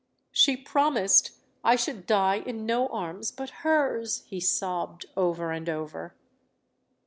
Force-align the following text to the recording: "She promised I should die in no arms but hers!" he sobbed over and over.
"She 0.31 0.57
promised 0.57 1.29
I 1.63 1.75
should 1.75 2.07
die 2.07 2.37
in 2.37 2.65
no 2.65 2.87
arms 2.87 3.31
but 3.31 3.51
hers!" 3.61 4.23
he 4.25 4.39
sobbed 4.39 5.05
over 5.15 5.51
and 5.51 5.69
over. 5.69 6.15